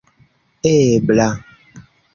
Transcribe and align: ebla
ebla 0.73 1.29